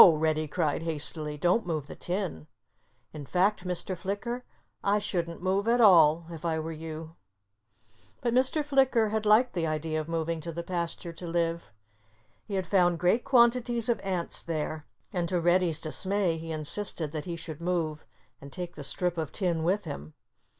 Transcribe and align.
Reddy 0.03 0.47
cried 0.47 0.81
hastily. 0.81 1.37
"Don't 1.37 1.67
move 1.67 1.85
the 1.85 1.93
tin! 1.95 2.47
In 3.13 3.23
fact, 3.23 3.63
Mr. 3.65 3.95
Flicker, 3.95 4.43
I 4.83 4.97
shouldn't 4.97 5.43
move 5.43 5.67
at 5.67 5.79
all, 5.79 6.25
if 6.31 6.43
I 6.43 6.57
were 6.59 6.71
you." 6.71 7.17
But 8.19 8.33
Mr. 8.33 8.65
Flicker 8.65 9.09
had 9.09 9.27
liked 9.27 9.53
the 9.53 9.61
plan 9.65 9.95
of 9.97 10.09
moving 10.09 10.41
to 10.41 10.51
the 10.51 10.63
pasture 10.63 11.13
to 11.13 11.27
live. 11.27 11.71
He 12.47 12.55
had 12.55 12.65
found 12.65 12.97
great 12.97 13.23
quantities 13.23 13.89
of 13.89 13.99
ants 13.99 14.41
there. 14.41 14.87
And 15.13 15.29
to 15.29 15.39
Reddy's 15.39 15.79
dismay 15.79 16.39
he 16.39 16.51
insisted 16.51 17.11
that 17.11 17.25
he 17.25 17.35
should 17.35 17.61
move 17.61 18.03
and 18.41 18.51
take 18.51 18.73
the 18.73 18.83
strip 18.83 19.19
of 19.19 19.31
tin 19.31 19.63
with 19.63 19.83
him. 19.83 20.15